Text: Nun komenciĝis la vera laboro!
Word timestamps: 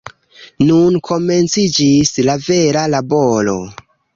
Nun 0.69 0.97
komenciĝis 1.09 2.15
la 2.31 2.39
vera 2.49 2.87
laboro! 2.99 3.57